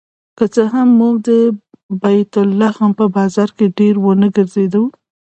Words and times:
که 0.37 0.45
څه 0.53 0.63
هم 0.73 0.87
موږ 0.99 1.15
د 1.27 1.29
بیت 2.01 2.33
لحم 2.59 2.91
په 2.99 3.05
بازار 3.15 3.49
کې 3.57 3.73
ډېر 3.79 3.95
ونه 3.99 4.27
ګرځېدو. 4.35 4.83